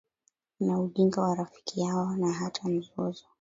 na 0.59 0.79
ujinga 0.79 1.21
wa 1.21 1.35
rafiki 1.35 1.81
yao 1.81 2.15
Na 2.17 2.33
hata 2.33 2.69
mzozo 2.69 3.25